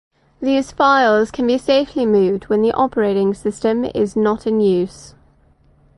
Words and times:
These 0.41 0.71
files 0.71 1.29
can 1.29 1.45
be 1.45 1.59
safely 1.59 2.07
moved 2.07 2.45
when 2.45 2.63
the 2.63 2.71
operating 2.71 3.35
system 3.35 3.85
is 3.85 4.15
not 4.15 4.47
in 4.47 4.59
use. 4.59 5.13